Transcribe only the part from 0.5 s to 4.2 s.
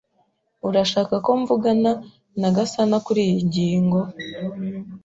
Urashaka ko mvugana na Gasanakuriyi ngingo?